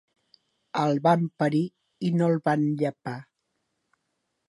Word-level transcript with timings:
El 0.83 1.01
van 1.09 1.27
parir 1.43 1.63
i 2.09 2.13
no 2.17 2.33
el 2.35 2.43
van 2.51 2.67
llepar. 2.83 3.19